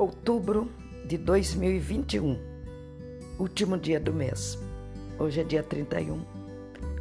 [0.00, 0.66] Outubro
[1.04, 2.38] de 2021,
[3.38, 4.58] último dia do mês.
[5.18, 6.24] Hoje é dia 31.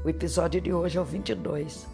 [0.04, 1.88] O episódio de hoje é o 22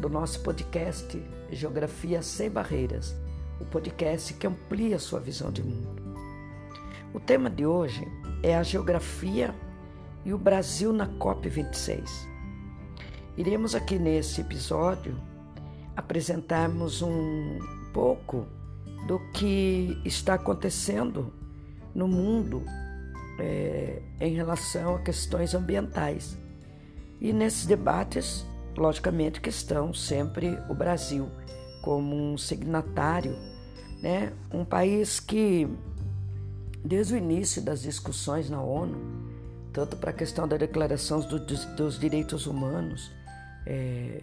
[0.00, 3.14] do nosso podcast Geografia Sem Barreiras,
[3.60, 6.02] o podcast que amplia sua visão de mundo.
[7.14, 8.04] O tema de hoje
[8.42, 9.54] é a geografia
[10.24, 12.10] e o Brasil na COP26.
[13.36, 15.16] Iremos aqui nesse episódio
[15.96, 17.60] apresentarmos um
[17.92, 18.48] pouco
[19.06, 21.32] do que está acontecendo
[21.94, 22.62] no mundo
[23.38, 26.36] é, em relação a questões ambientais.
[27.20, 28.44] E nesses debates,
[28.76, 31.28] logicamente, que estão sempre o Brasil
[31.82, 33.36] como um signatário,
[34.02, 34.32] né?
[34.52, 35.68] um país que,
[36.84, 38.98] desde o início das discussões na ONU,
[39.72, 43.10] tanto para a questão da Declaração dos, dos Direitos Humanos,
[43.66, 44.22] é,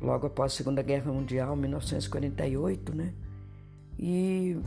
[0.00, 3.12] logo após a Segunda Guerra Mundial, 1948, né?
[4.00, 4.58] E,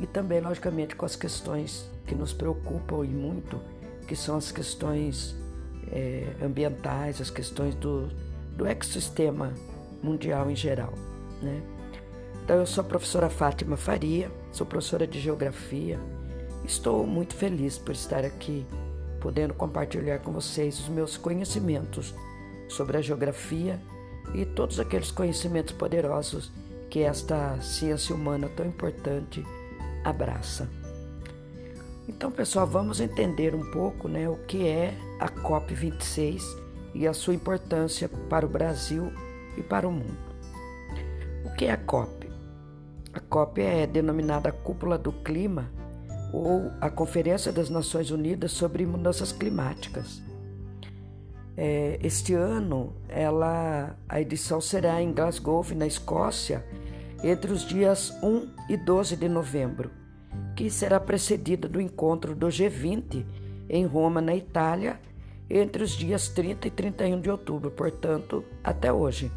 [0.00, 3.60] e também, logicamente, com as questões que nos preocupam e muito,
[4.08, 5.36] que são as questões
[5.92, 8.08] é, ambientais, as questões do,
[8.56, 9.54] do ecossistema
[10.02, 10.92] mundial em geral.
[11.40, 11.62] Né?
[12.44, 15.98] Então, eu sou a professora Fátima Faria, sou professora de Geografia.
[16.64, 18.66] Estou muito feliz por estar aqui,
[19.20, 22.12] podendo compartilhar com vocês os meus conhecimentos
[22.68, 23.80] sobre a geografia
[24.34, 26.50] e todos aqueles conhecimentos poderosos
[26.90, 29.44] que esta ciência humana tão importante
[30.04, 30.68] abraça.
[32.08, 36.42] Então, pessoal, vamos entender um pouco né, o que é a COP26
[36.94, 39.12] e a sua importância para o Brasil
[39.56, 40.16] e para o mundo.
[41.44, 42.30] O que é a COP?
[43.12, 45.70] A COP é denominada Cúpula do Clima
[46.32, 50.25] ou a Conferência das Nações Unidas sobre Mudanças Climáticas.
[51.56, 56.64] É, este ano, ela, a edição será em Glasgow, na Escócia,
[57.24, 59.90] entre os dias 1 e 12 de novembro,
[60.54, 63.24] que será precedida do encontro do G20
[63.70, 65.00] em Roma, na Itália,
[65.48, 69.30] entre os dias 30 e 31 de outubro, portanto, até hoje.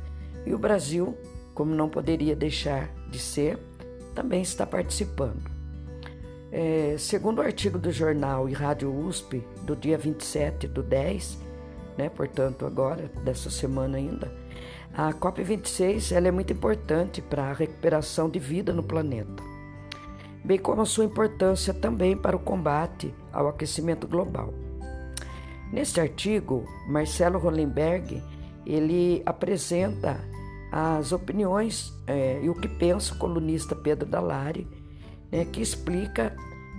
[0.46, 1.18] E o Brasil,
[1.53, 3.58] como não poderia deixar de ser,
[4.13, 5.50] também está participando.
[6.52, 11.48] É, segundo o artigo do jornal e Rádio USP, do dia 27 do 10,
[11.99, 14.33] né, portanto, agora, dessa semana ainda,
[14.93, 19.43] a COP26 ela é muito importante para a recuperação de vida no planeta,
[20.41, 24.53] bem como a sua importância também para o combate ao aquecimento global.
[25.73, 28.23] Neste artigo, Marcelo Hollenberg
[28.66, 30.17] ele apresenta
[30.71, 34.66] as opiniões é, e o que pensa o colunista Pedro Dalari,
[35.29, 36.33] né, que explica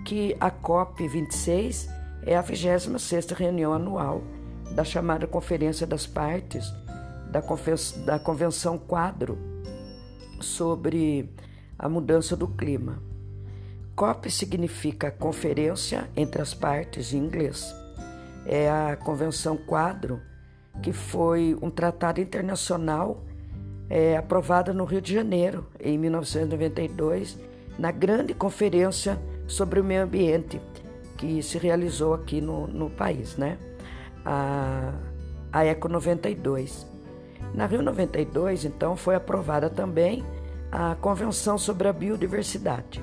[0.06, 1.90] que a COP26
[2.22, 4.22] é a 26ª reunião anual
[4.72, 6.72] da chamada Conferência das Partes
[7.30, 7.42] da,
[8.04, 9.38] da Convenção Quadro
[10.40, 11.30] sobre
[11.78, 13.02] a mudança do clima.
[13.94, 17.74] COP significa Conferência entre as Partes em inglês.
[18.46, 20.20] É a Convenção Quadro,
[20.82, 23.22] que foi um tratado internacional
[23.88, 27.38] é, aprovado no Rio de Janeiro, em 1992,
[27.78, 30.60] na grande conferência sobre o meio ambiente
[31.16, 33.58] que se realizou aqui no, no país, né?
[34.24, 34.92] A,
[35.52, 36.86] a Eco 92.
[37.54, 40.24] Na Rio 92, então, foi aprovada também
[40.70, 43.02] a Convenção sobre a Biodiversidade.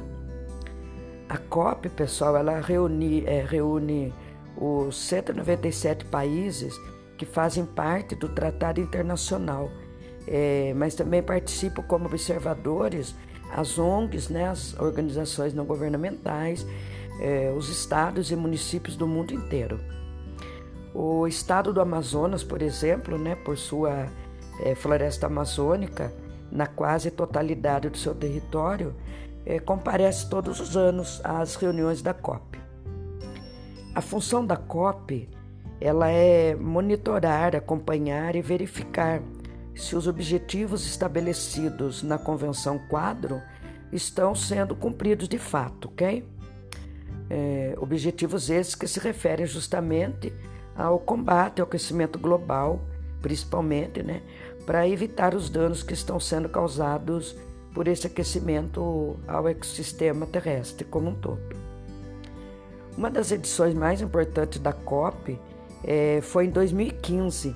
[1.28, 4.14] A COP, pessoal, ela reúne, é, reúne
[4.56, 6.80] os 197 países
[7.18, 9.70] que fazem parte do Tratado Internacional,
[10.26, 13.14] é, mas também participam como observadores
[13.52, 16.66] as ONGs, né, as organizações não governamentais,
[17.20, 19.80] é, os estados e municípios do mundo inteiro.
[20.94, 24.08] O estado do Amazonas, por exemplo, né, por sua
[24.60, 26.14] é, floresta amazônica,
[26.52, 28.96] na quase totalidade do seu território,
[29.46, 32.60] é, comparece todos os anos às reuniões da COP.
[33.94, 35.30] A função da COP
[35.80, 39.22] ela é monitorar, acompanhar e verificar
[39.76, 43.42] se os objetivos estabelecidos na Convenção Quadro
[43.92, 46.28] estão sendo cumpridos de fato, ok?
[47.30, 50.34] É, objetivos esses que se referem justamente
[50.78, 52.80] ao combate ao aquecimento global,
[53.22, 54.22] principalmente, né,
[54.66, 57.36] para evitar os danos que estão sendo causados
[57.74, 61.56] por esse aquecimento ao ecossistema terrestre como um todo.
[62.98, 65.40] Uma das edições mais importantes da COP
[65.84, 67.56] é, foi em 2015,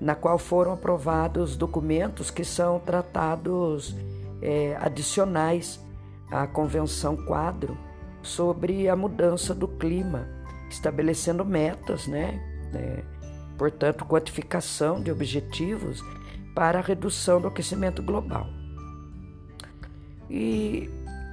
[0.00, 3.94] na qual foram aprovados documentos que são tratados
[4.40, 5.80] é, adicionais
[6.30, 7.76] à Convenção Quadro
[8.22, 10.28] sobre a mudança do clima,
[10.70, 12.40] estabelecendo metas, né?
[12.74, 13.02] É,
[13.56, 16.02] portanto, quantificação de objetivos
[16.54, 18.46] para a redução do aquecimento global.
[20.30, 20.90] E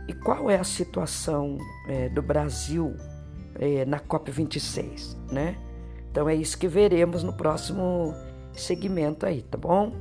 [0.07, 2.95] e qual é a situação é, do Brasil
[3.55, 5.57] é, na COP26, né?
[6.11, 8.13] Então é isso que veremos no próximo
[8.53, 9.91] segmento aí, tá bom?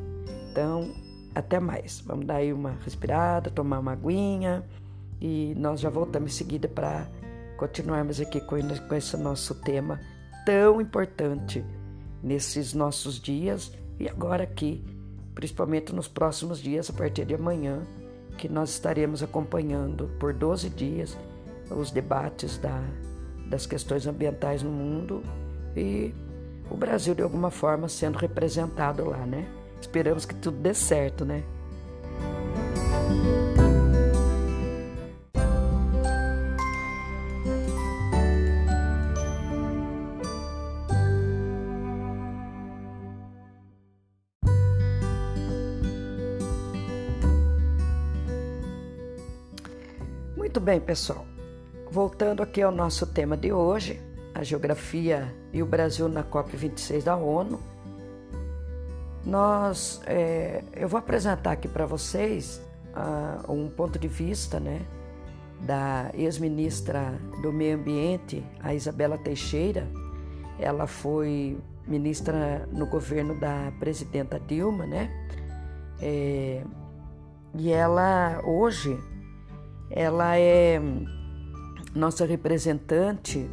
[0.51, 0.93] Então,
[1.35, 2.01] até mais.
[2.01, 4.65] Vamos dar aí uma respirada, tomar uma aguinha
[5.21, 7.09] e nós já voltamos em seguida para
[7.57, 8.57] continuarmos aqui com,
[8.97, 10.01] esse nosso tema
[10.45, 11.65] tão importante
[12.23, 14.85] nesses nossos dias e agora aqui,
[15.35, 17.83] principalmente nos próximos dias, a partir de amanhã,
[18.37, 21.17] que nós estaremos acompanhando por 12 dias
[21.71, 22.83] os debates da,
[23.47, 25.23] das questões ambientais no mundo
[25.77, 26.13] e
[26.71, 29.47] o Brasil de alguma forma sendo representado lá, né?
[29.81, 31.45] Esperamos que tudo dê certo, né?
[50.75, 51.25] Bem, pessoal.
[51.89, 54.01] Voltando aqui ao nosso tema de hoje,
[54.35, 57.61] a geografia e o Brasil na COP26 da ONU,
[59.25, 64.81] nós, é, eu vou apresentar aqui para vocês uh, um ponto de vista, né,
[65.61, 69.87] da ex-ministra do Meio Ambiente, a Isabela Teixeira.
[70.59, 71.57] Ela foi
[71.87, 75.09] ministra no governo da presidenta Dilma, né?
[76.01, 76.65] É,
[77.55, 78.99] e ela hoje
[79.91, 80.81] ela é
[81.95, 83.49] nossa representante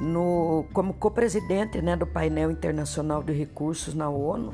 [0.00, 4.52] no, como co-presidente né, do painel internacional de recursos na ONU.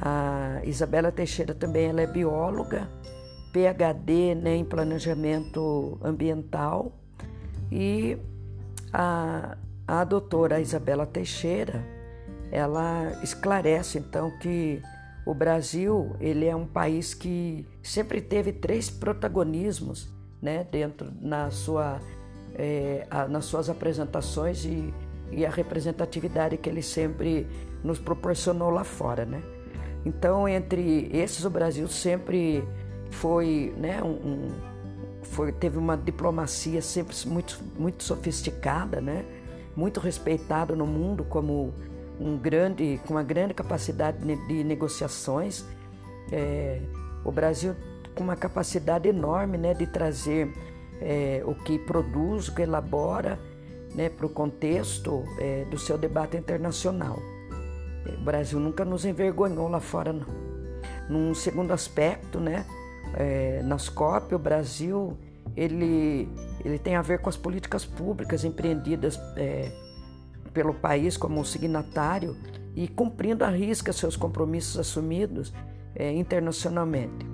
[0.00, 2.88] A Isabela Teixeira também ela é bióloga,
[3.52, 6.92] PhD né, em planejamento ambiental
[7.70, 8.18] e
[8.92, 9.56] a,
[9.86, 11.84] a doutora Isabela Teixeira
[12.50, 14.82] ela esclarece então que
[15.26, 21.98] o Brasil ele é um país que sempre teve três protagonismos né, dentro na sua,
[22.54, 24.92] é, a, nas suas apresentações e,
[25.32, 27.46] e, a representatividade que ele sempre
[27.82, 29.24] nos proporcionou lá fora.
[29.24, 29.42] Né?
[30.04, 32.62] Então, entre esses, o Brasil sempre
[33.10, 34.50] foi, né, um,
[35.22, 39.24] foi teve uma diplomacia sempre muito, muito sofisticada, né?
[39.74, 41.72] muito respeitado no mundo como
[42.20, 45.64] um grande, com uma grande capacidade de negociações.
[46.32, 46.80] É,
[47.24, 47.74] o Brasil
[48.14, 50.52] com uma capacidade enorme né, de trazer
[51.00, 53.38] é, o que produz, o que elabora
[53.94, 57.18] né, para o contexto é, do seu debate internacional.
[58.06, 60.26] O Brasil nunca nos envergonhou lá fora, não.
[61.08, 62.64] Num segundo aspecto, né,
[63.14, 65.16] é, nas COP, o Brasil
[65.56, 66.28] ele,
[66.64, 69.70] ele tem a ver com as políticas públicas empreendidas é,
[70.54, 72.36] pelo país como signatário
[72.74, 75.52] e cumprindo à risca seus compromissos assumidos
[75.94, 77.26] é, internacionalmente.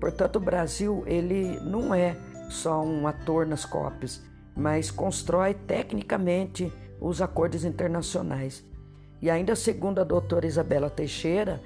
[0.00, 2.16] Portanto, o Brasil ele não é
[2.50, 4.22] só um ator nas COPs,
[4.56, 8.64] mas constrói tecnicamente os acordos internacionais.
[9.20, 11.60] E ainda segundo a doutora Isabela Teixeira,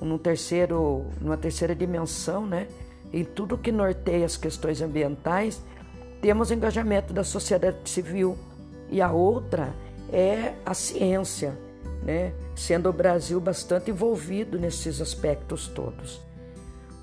[0.00, 2.68] num terceiro, numa terceira dimensão, né,
[3.12, 5.62] em tudo que norteia as questões ambientais,
[6.20, 8.36] temos engajamento da sociedade civil
[8.90, 9.74] e a outra
[10.12, 11.58] é a ciência,
[12.02, 16.20] né, sendo o Brasil bastante envolvido nesses aspectos todos.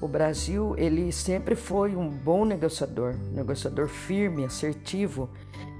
[0.01, 5.29] O Brasil ele sempre foi um bom negociador, negociador firme, assertivo,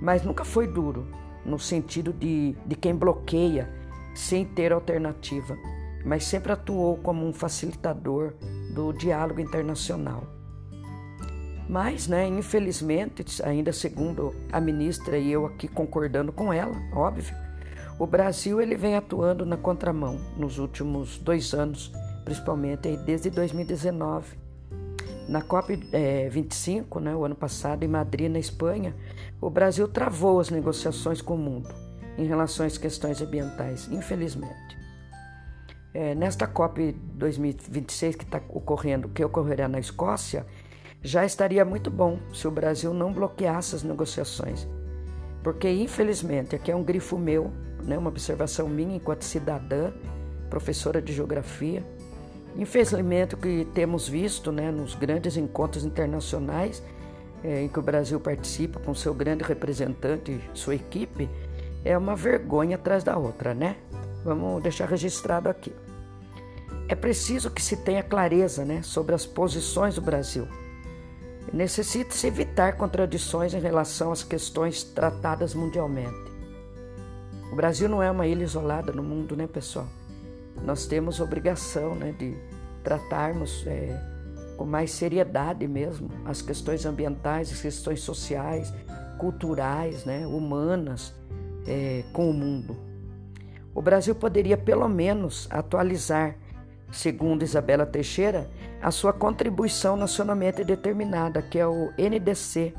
[0.02, 1.08] mas nunca foi duro
[1.46, 3.70] no sentido de, de quem bloqueia
[4.16, 5.58] sem ter alternativa,
[6.04, 8.34] mas sempre atuou como um facilitador
[8.74, 10.35] do diálogo internacional.
[11.68, 17.36] Mas, né, infelizmente, ainda segundo a ministra e eu aqui concordando com ela, óbvio,
[17.98, 21.92] o Brasil ele vem atuando na contramão nos últimos dois anos
[22.26, 24.36] principalmente desde 2019.
[25.30, 28.96] Na COP25, é, né, o ano passado, em Madrid, na Espanha,
[29.40, 31.74] o Brasil travou as negociações com o mundo
[32.18, 34.76] em relação às questões ambientais, infelizmente.
[35.94, 40.46] É, nesta COP 2026 que está ocorrendo, que ocorrerá na Escócia,
[41.06, 44.68] já estaria muito bom se o Brasil não bloqueasse as negociações.
[45.44, 47.52] Porque, infelizmente, aqui é um grifo meu,
[47.84, 49.92] né, uma observação minha enquanto cidadã,
[50.50, 51.84] professora de geografia,
[52.58, 56.82] Infelizmente, o que temos visto né, nos grandes encontros internacionais
[57.44, 61.30] é, em que o Brasil participa com seu grande representante, sua equipe,
[61.84, 63.76] é uma vergonha atrás da outra, né?
[64.24, 65.72] Vamos deixar registrado aqui.
[66.88, 70.48] É preciso que se tenha clareza né, sobre as posições do Brasil.
[71.54, 76.34] Necessita-se evitar contradições em relação às questões tratadas mundialmente.
[77.52, 79.88] O Brasil não é uma ilha isolada no mundo, né, pessoal?
[80.64, 82.36] nós temos obrigação né, de
[82.84, 84.00] tratarmos é,
[84.58, 88.74] com mais seriedade mesmo as questões ambientais, as questões sociais,
[89.18, 91.14] culturais, né, humanas
[91.68, 92.78] é, com o mundo.
[93.74, 96.38] O Brasil poderia pelo menos atualizar,
[96.92, 98.50] segundo Isabela Teixeira,
[98.82, 102.74] a sua contribuição nacionalmente determinada, que é o NDC,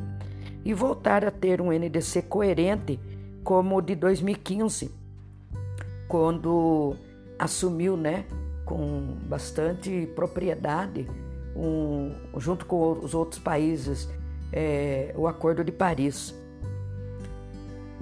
[0.64, 2.98] e voltar a ter um NDC coerente
[3.44, 4.92] como o de 2015,
[6.08, 6.96] quando
[7.38, 8.24] assumiu, né,
[8.64, 11.06] com bastante propriedade,
[11.54, 14.08] um, junto com os outros países,
[14.52, 16.34] é, o Acordo de Paris.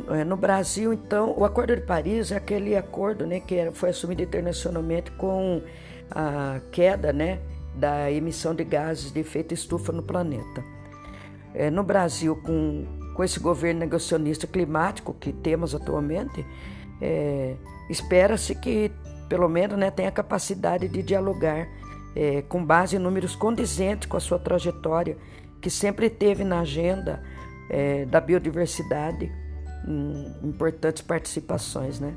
[0.08, 4.22] É, no Brasil, então, o Acordo de Paris é aquele acordo né, que foi assumido
[4.22, 5.62] internacionalmente com
[6.14, 7.40] a queda né,
[7.74, 10.64] da emissão de gases de efeito estufa no planeta.
[11.52, 16.44] É, no Brasil, com, com esse governo negacionista climático que temos atualmente,
[17.00, 17.56] é,
[17.90, 18.90] espera-se que,
[19.28, 21.68] pelo menos, né, tenha capacidade de dialogar
[22.14, 25.16] é, com base em números condizentes com a sua trajetória,
[25.60, 27.22] que sempre teve na agenda
[27.70, 29.32] é, da biodiversidade
[30.42, 32.14] importantes participações, né?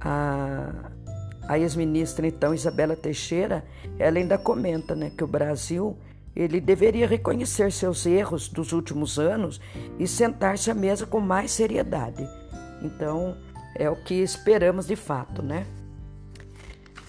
[0.00, 0.89] A,
[1.50, 3.64] a ex-ministra, então, Isabela Teixeira,
[3.98, 5.98] ela ainda comenta né, que o Brasil
[6.36, 9.60] ele deveria reconhecer seus erros dos últimos anos
[9.98, 12.24] e sentar-se à mesa com mais seriedade.
[12.80, 13.36] Então,
[13.74, 15.66] é o que esperamos de fato, né?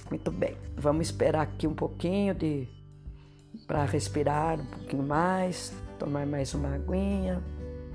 [0.10, 2.68] Muito bem, vamos esperar aqui um pouquinho de
[3.68, 7.44] para respirar um pouquinho mais, tomar mais uma aguinha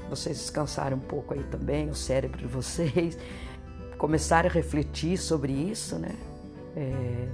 [0.08, 3.18] vocês descansarem um pouco aí também, o cérebro de vocês,
[3.98, 6.14] começarem a refletir sobre isso, né?
[6.76, 7.28] É,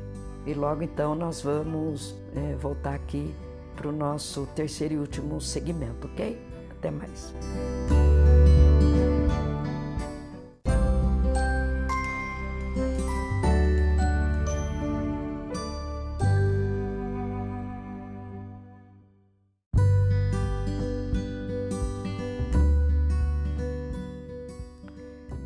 [0.46, 3.34] e logo então nós vamos é, voltar aqui
[3.75, 6.38] para o nosso terceiro e último segmento, ok?
[6.70, 7.34] Até mais.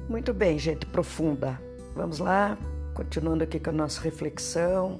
[0.08, 1.60] Muito bem, gente profunda.
[1.94, 2.58] Vamos lá,
[2.96, 4.98] continuando aqui com a nossa reflexão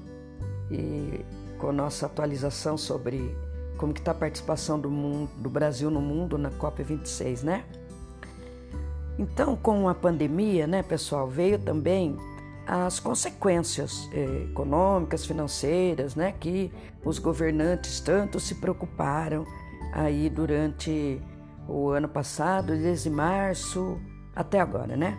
[0.69, 1.25] e
[1.57, 3.35] com a nossa atualização sobre
[3.75, 7.65] como que está a participação do, mundo, do Brasil no mundo na COP26, né?
[9.17, 12.15] Então, com a pandemia, né, pessoal, veio também
[12.67, 16.71] as consequências eh, econômicas, financeiras, né, que
[17.03, 19.43] os governantes tanto se preocuparam
[19.91, 21.19] aí durante
[21.67, 23.99] o ano passado, desde março
[24.35, 25.17] até agora, né?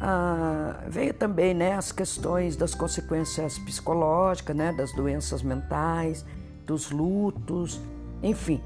[0.00, 6.24] Ah, veio também né, as questões das consequências psicológicas, né, das doenças mentais,
[6.66, 7.80] dos lutos,
[8.22, 8.62] enfim.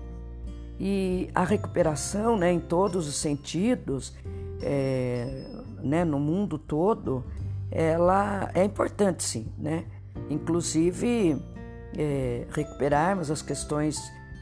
[0.79, 4.17] E a recuperação né, em todos os sentidos,
[4.63, 5.47] é,
[5.83, 7.25] né, no mundo todo,
[7.71, 9.85] ela é importante sim, né?
[10.31, 11.43] Inclusive
[11.99, 14.01] é, recuperarmos as questões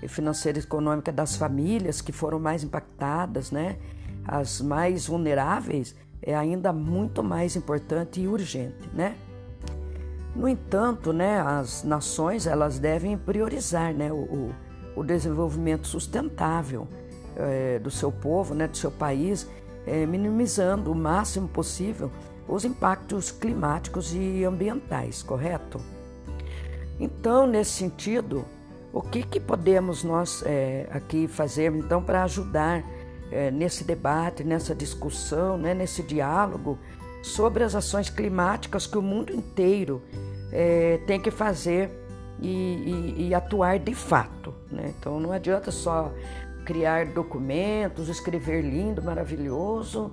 [0.08, 3.78] financeiras e econômicas das famílias que foram mais impactadas, né?
[4.24, 9.16] as mais vulneráveis é ainda muito mais importante e urgente, né?
[10.34, 14.50] No entanto, né, as nações elas devem priorizar né, o,
[14.96, 16.88] o desenvolvimento sustentável
[17.36, 19.46] é, do seu povo, né, do seu país,
[19.86, 22.10] é, minimizando o máximo possível
[22.48, 25.78] os impactos climáticos e ambientais, correto?
[26.98, 28.44] Então, nesse sentido,
[28.92, 32.84] o que, que podemos nós é, aqui fazer então para ajudar
[33.32, 36.78] é, nesse debate, nessa discussão, né, nesse diálogo
[37.22, 40.02] sobre as ações climáticas que o mundo inteiro
[40.52, 41.90] é, tem que fazer
[42.40, 44.52] e, e, e, atuar de fato.
[44.70, 44.92] Né?
[44.98, 46.12] Então não adianta só
[46.64, 50.12] criar documentos, escrever lindo, maravilhoso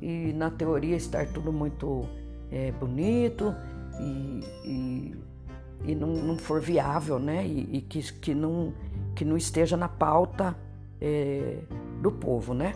[0.00, 2.06] e na teoria estar tudo muito
[2.50, 3.54] é, bonito
[3.98, 5.16] e, e,
[5.84, 7.44] e não, não, for viável, né?
[7.46, 8.72] E, e, que, que, não,
[9.14, 10.56] que não esteja na pauta
[11.00, 11.58] é,
[12.00, 12.74] do povo, né?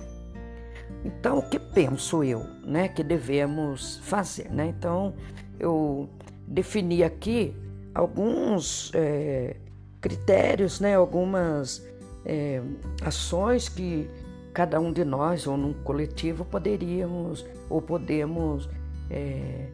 [1.05, 4.67] Então, o que penso eu, né, que devemos fazer, né?
[4.67, 5.15] Então,
[5.59, 6.09] eu
[6.47, 7.55] defini aqui
[7.95, 9.57] alguns é,
[10.01, 11.87] critérios, né, algumas
[12.25, 12.63] é,
[13.03, 14.09] ações que
[14.53, 18.69] cada um de nós ou num coletivo poderíamos ou podemos
[19.11, 19.69] é,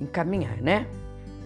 [0.00, 0.86] encaminhar, né?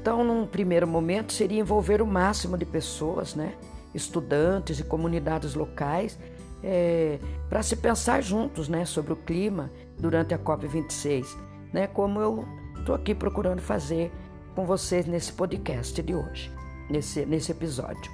[0.00, 3.54] Então, num primeiro momento, seria envolver o máximo de pessoas, né?
[3.94, 6.18] estudantes e comunidades locais
[6.62, 11.26] é, para se pensar juntos né, sobre o clima durante a COP26,
[11.72, 12.44] né, como eu
[12.78, 14.12] estou aqui procurando fazer
[14.54, 16.50] com vocês nesse podcast de hoje,
[16.90, 18.10] nesse, nesse episódio.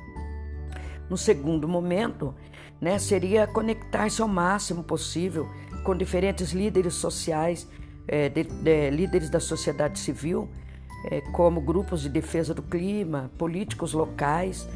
[1.09, 2.35] No segundo momento,
[2.81, 5.49] né, seria conectar-se ao máximo possível
[5.83, 7.69] com diferentes líderes sociais,
[8.07, 10.49] é, de, de, líderes da sociedade civil,
[11.11, 14.69] é, como grupos de defesa do clima, políticos locais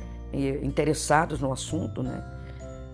[0.62, 2.37] interessados no assunto, né?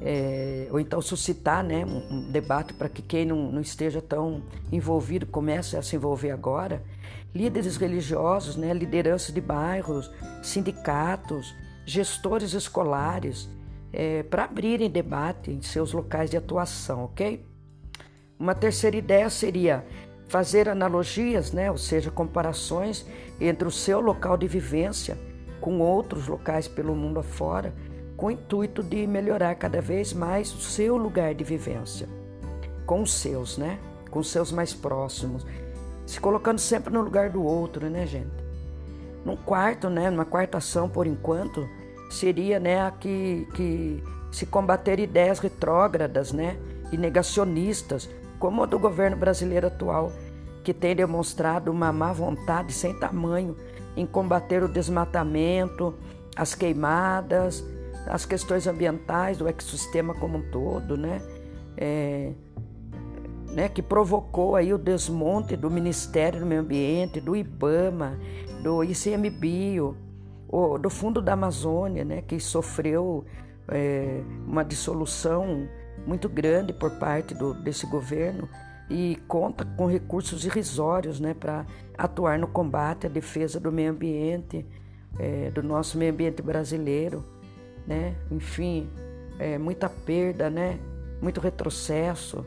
[0.06, 4.42] É, ou então suscitar né, um, um debate para que quem não, não, esteja tão
[4.70, 6.82] envolvido comece a se envolver agora.
[7.34, 10.10] Líderes religiosos, né, lideranças de bairros,
[10.42, 11.54] sindicatos,
[11.86, 13.48] gestores escolares,
[13.94, 17.42] é, para abrirem debate em seus locais de atuação, ok?
[18.38, 19.86] Uma terceira ideia seria
[20.28, 23.06] fazer analogias, né, ou seja, comparações
[23.40, 25.16] entre o seu local de vivência
[25.60, 27.72] com outros locais pelo mundo afora,
[28.24, 32.08] com o intuito de melhorar cada vez mais o seu lugar de vivência,
[32.86, 33.78] com os seus, né,
[34.10, 35.46] com os seus mais próximos,
[36.06, 38.32] se colocando sempre no lugar do outro, né, gente?
[39.26, 41.68] Num quarto, né, numa quarta ação, por enquanto,
[42.10, 44.02] seria, né, a que, que
[44.32, 46.56] se combater ideias retrógradas, né,
[46.90, 50.10] e negacionistas, como a do governo brasileiro atual,
[50.62, 53.54] que tem demonstrado uma má vontade sem tamanho
[53.94, 55.94] em combater o desmatamento,
[56.34, 57.62] as queimadas,
[58.06, 61.20] as questões ambientais do ecossistema como um todo, né?
[61.76, 62.32] É,
[63.54, 68.18] né, que provocou aí o desmonte do Ministério do Meio Ambiente, do IBAMA,
[68.62, 69.96] do ICMBio,
[70.48, 73.24] o, do Fundo da Amazônia, né, que sofreu
[73.68, 75.68] é, uma dissolução
[76.06, 78.48] muito grande por parte do, desse governo
[78.90, 81.64] e conta com recursos irrisórios né, para
[81.96, 84.66] atuar no combate à defesa do meio ambiente,
[85.18, 87.24] é, do nosso meio ambiente brasileiro.
[87.86, 88.14] Né?
[88.30, 88.88] Enfim,
[89.38, 90.78] é, muita perda, né?
[91.20, 92.44] muito retrocesso.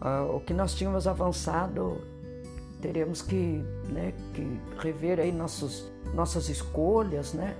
[0.00, 2.00] Ah, o que nós tínhamos avançado,
[2.80, 7.56] teremos que, né, que rever aí nossos, nossas escolhas, né?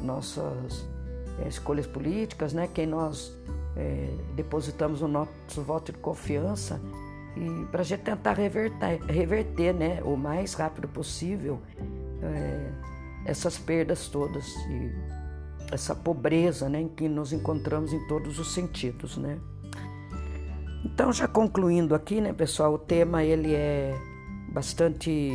[0.00, 0.86] nossas
[1.44, 2.68] é, escolhas políticas, né?
[2.72, 3.36] quem nós
[3.76, 6.80] é, depositamos o nosso voto de confiança
[7.36, 11.60] e para a gente tentar reverter, reverter né, o mais rápido possível
[12.22, 12.70] é,
[13.26, 14.90] essas perdas todas e
[15.72, 19.16] essa pobreza né, em que nos encontramos em todos os sentidos.
[19.16, 19.38] Né?
[20.84, 23.94] Então, já concluindo aqui, né, pessoal, o tema ele é
[24.48, 25.30] bastante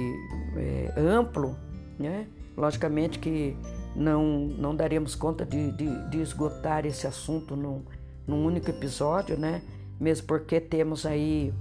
[0.55, 1.55] é, amplo,
[1.99, 2.27] né?
[2.57, 3.55] logicamente que
[3.95, 7.83] não, não daremos conta de, de, de esgotar esse assunto num,
[8.25, 9.61] num único episódio, né?
[9.99, 11.53] mesmo porque temos aí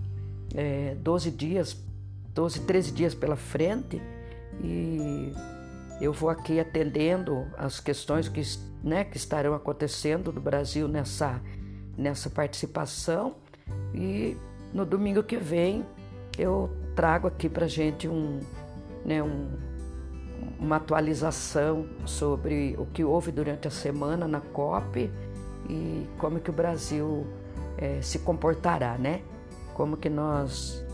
[0.55, 1.77] é, 12 dias,
[2.35, 4.01] 12, 13 dias pela frente
[4.63, 5.33] e
[6.01, 8.43] eu vou aqui atendendo as questões que,
[8.83, 11.41] né, que estarão acontecendo no Brasil nessa,
[11.97, 13.37] nessa participação
[13.95, 14.37] e
[14.73, 15.85] no domingo que vem
[16.39, 18.41] eu trago aqui para gente um,
[19.05, 19.49] né, um,
[20.59, 25.11] uma atualização sobre o que houve durante a semana na COP
[25.69, 27.27] e como que o Brasil
[27.77, 29.23] é, se comportará, né?
[29.75, 30.85] Como que nós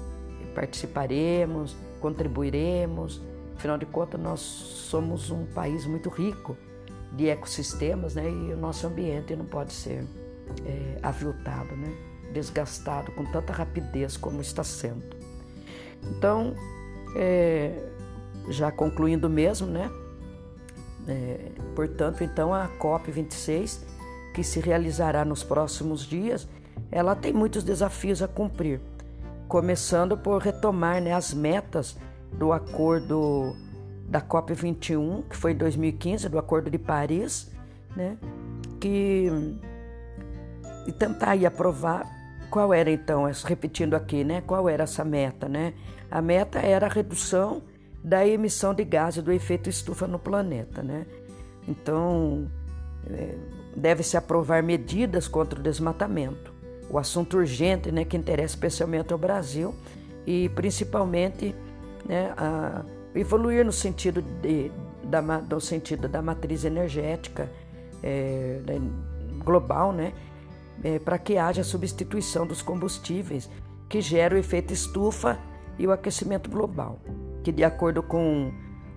[0.55, 3.21] participaremos, contribuiremos.
[3.57, 6.57] Afinal de contas, nós somos um país muito rico
[7.13, 8.29] de ecossistemas, né?
[8.29, 10.05] E o nosso ambiente não pode ser
[10.65, 11.89] é, aviltado, né?
[12.33, 15.03] Desgastado com tanta rapidez como está sendo.
[16.03, 16.55] Então,
[17.17, 17.83] é,
[18.51, 19.91] já concluindo mesmo, né?
[21.09, 23.87] É, portanto, então a COP 26
[24.35, 26.47] que se realizará nos próximos dias,
[26.91, 28.83] ela tem muitos desafios a cumprir,
[29.49, 31.97] começando por retomar né, as metas
[32.33, 33.57] do acordo
[34.09, 37.51] da COP21, que foi em 2015, do Acordo de Paris,
[37.97, 38.17] né,
[38.81, 39.29] que
[40.87, 42.07] e tentar aí aprovar
[42.49, 45.75] qual era então, repetindo aqui, né, qual era essa meta, né?
[46.09, 47.63] A meta era a redução
[48.03, 51.05] da emissão de gases do efeito estufa no planeta, né?
[51.67, 52.49] Então,
[53.11, 53.35] é,
[53.75, 56.55] deve-se aprovar medidas contra o desmatamento.
[56.89, 59.75] O assunto urgente né, que interessa especialmente ao Brasil
[60.25, 61.53] e principalmente
[62.09, 64.71] né, a evoluir no sentido, de,
[65.05, 67.51] da, sentido da matriz energética
[68.03, 68.61] é,
[69.45, 70.13] global, né,
[70.85, 73.49] é, para que haja substituição dos combustíveis
[73.89, 75.39] que geram o efeito estufa
[75.79, 76.99] e o aquecimento global,
[77.43, 78.53] que de acordo com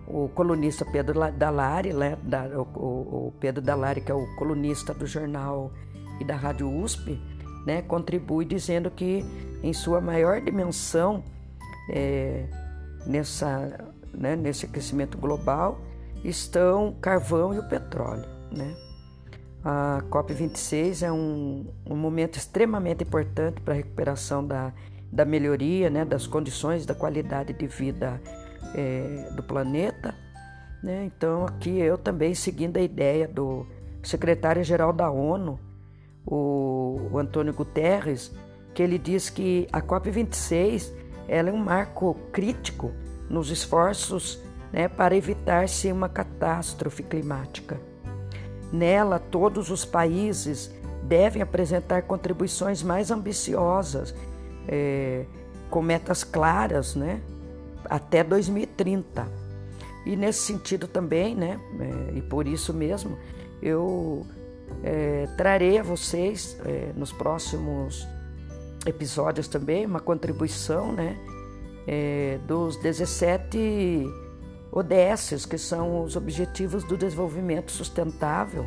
[0.08, 5.06] o colunista Pedro Dalari, né, da, o, o, Pedro Dalari, que é o colunista do
[5.06, 5.72] jornal
[6.20, 7.20] e da Rádio USP,
[7.66, 9.24] né, contribui dizendo que,
[9.62, 11.24] em sua maior dimensão,
[11.92, 12.46] é,
[13.10, 15.82] nessa, né, nesse aquecimento global,
[16.24, 18.30] estão o carvão e o petróleo.
[18.56, 18.76] Né?
[19.64, 24.72] A COP26 é um, um momento extremamente importante para a recuperação da,
[25.12, 28.22] da melhoria né, das condições da qualidade de vida
[28.76, 30.14] é, do planeta.
[30.84, 31.06] Né?
[31.06, 33.66] Então, aqui eu também seguindo a ideia do
[34.04, 35.60] secretário-geral da ONU,
[36.26, 38.32] o, o Antônio Guterres,
[38.74, 40.94] que ele diz que a COP26
[41.30, 42.92] ela é um marco crítico
[43.30, 44.42] nos esforços
[44.74, 47.80] né, para evitar-se uma catástrofe climática.
[48.74, 50.72] Nela, todos os países
[51.04, 54.14] devem apresentar contribuições mais ambiciosas,
[54.68, 55.26] é,
[55.70, 57.22] com metas claras, né,
[57.86, 59.28] até 2030.
[60.06, 63.18] E nesse sentido também, né, é, e por isso mesmo,
[63.62, 64.26] eu
[64.84, 66.58] é, trarei a vocês
[66.96, 68.08] nos próximos
[68.86, 71.18] episódios também uma contribuição, né,
[71.88, 74.06] é, dos 17
[74.72, 78.66] ODS, que são os Objetivos do Desenvolvimento Sustentável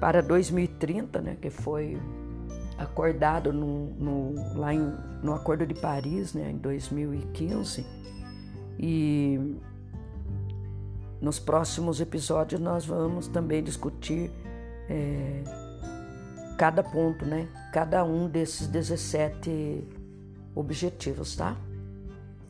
[0.00, 1.96] para 2030, né, que foi
[2.76, 7.86] acordado no, no, lá em, no Acordo de Paris, né, em 2015.
[8.78, 9.56] E
[11.20, 14.30] nos próximos episódios nós vamos também discutir
[14.88, 15.42] é,
[16.60, 19.82] cada ponto, né, cada um desses 17
[20.54, 21.56] objetivos, tá?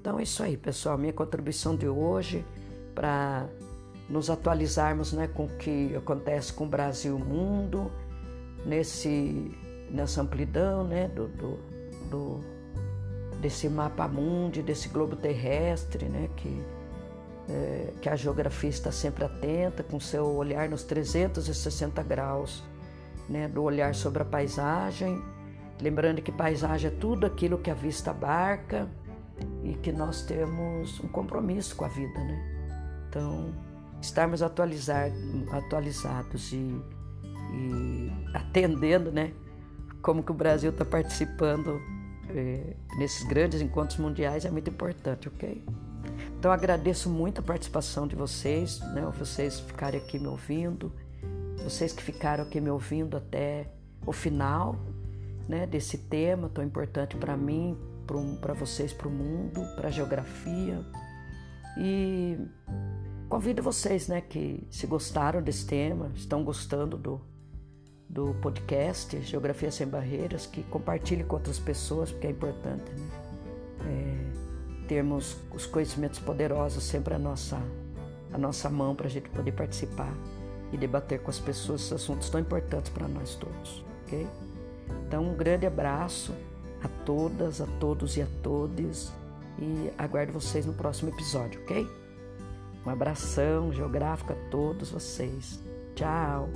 [0.01, 0.99] Então é isso aí, pessoal.
[0.99, 2.45] Minha contribuição de hoje
[2.93, 3.47] para
[4.09, 7.89] nos atualizarmos né, com o que acontece com o Brasil e o mundo,
[8.67, 9.57] nesse,
[9.89, 11.59] nessa amplidão né, do, do,
[12.11, 12.41] do,
[13.41, 16.61] desse mapa mundi, desse globo terrestre, né, que,
[17.49, 22.69] é, que a geografia está sempre atenta, com seu olhar nos 360 graus
[23.31, 25.23] né, do olhar sobre a paisagem.
[25.81, 28.89] Lembrando que paisagem é tudo aquilo que a vista abarca
[29.63, 32.59] e que nós temos um compromisso com a vida, né?
[33.09, 33.55] Então,
[34.03, 35.11] estarmos atualizar,
[35.53, 39.33] atualizados e, e, atendendo, né?
[40.03, 41.81] Como que o Brasil está participando
[42.29, 45.65] é, nesses grandes encontros mundiais é muito importante, ok?
[46.39, 49.03] Então agradeço muito a participação de vocês, né?
[49.19, 50.93] Vocês ficarem aqui me ouvindo,
[51.63, 53.71] vocês que ficaram aqui me ouvindo até
[54.07, 54.77] o final,
[55.49, 55.67] né?
[55.67, 57.77] Desse tema tão importante para mim,
[58.41, 60.85] para vocês, para o mundo, para a geografia
[61.79, 62.37] e
[63.31, 67.21] Convido vocês, né, que se gostaram desse tema, estão gostando do,
[68.09, 73.09] do podcast Geografia Sem Barreiras, que compartilhe com outras pessoas, porque é importante, né?
[73.87, 77.63] É, termos os conhecimentos poderosos sempre à nossa,
[78.33, 80.13] à nossa mão para a gente poder participar
[80.73, 84.27] e debater com as pessoas esses assuntos tão importantes para nós todos, ok?
[85.07, 86.35] Então, um grande abraço
[86.83, 89.13] a todas, a todos e a todes
[89.59, 91.87] e aguardo vocês no próximo episódio, ok?
[92.87, 95.61] Um abração geográfico a todos vocês.
[95.95, 96.49] Tchau!